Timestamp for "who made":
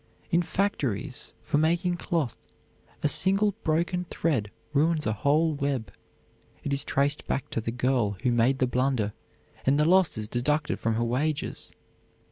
8.23-8.57